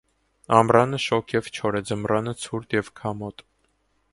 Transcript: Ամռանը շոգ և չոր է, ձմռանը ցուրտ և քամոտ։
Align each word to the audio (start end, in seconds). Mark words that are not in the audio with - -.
Ամռանը 0.59 0.99
շոգ 1.03 1.35
և 1.35 1.49
չոր 1.57 1.77
է, 1.81 1.81
ձմռանը 1.91 2.33
ցուրտ 2.47 2.77
և 2.79 2.91
քամոտ։ 3.01 3.45